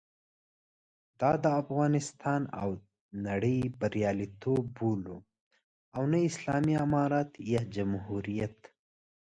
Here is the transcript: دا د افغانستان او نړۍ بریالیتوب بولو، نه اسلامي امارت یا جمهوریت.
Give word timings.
دا 1.19 1.31
د 1.43 1.45
افغانستان 1.61 2.41
او 2.61 2.69
نړۍ 3.27 3.59
بریالیتوب 3.79 4.63
بولو، 4.77 5.17
نه 6.11 6.19
اسلامي 6.29 6.75
امارت 6.85 7.29
یا 7.53 7.61
جمهوریت. 7.75 8.57